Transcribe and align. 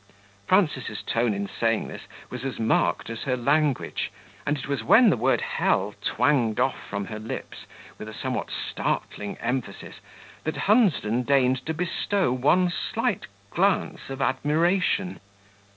'"Frances' 0.47 1.03
tone 1.03 1.31
in 1.31 1.47
saying 1.47 1.87
this 1.87 2.07
was 2.31 2.43
as 2.43 2.59
marked 2.59 3.07
as 3.11 3.21
her 3.25 3.37
language, 3.37 4.09
and 4.47 4.57
it 4.57 4.67
was 4.67 4.83
when 4.83 5.11
the 5.11 5.15
word 5.15 5.41
"hell" 5.41 5.93
twanged 6.03 6.59
off 6.59 6.83
from 6.89 7.05
her 7.05 7.19
lips, 7.19 7.67
with 7.99 8.09
a 8.09 8.13
somewhat 8.15 8.49
startling 8.49 9.37
emphasis, 9.37 9.97
that 10.43 10.57
Hunsden 10.65 11.21
deigned 11.21 11.63
to 11.67 11.73
bestow 11.75 12.33
one 12.33 12.71
slight 12.91 13.27
glance 13.51 14.09
of 14.09 14.23
admiration. 14.23 15.19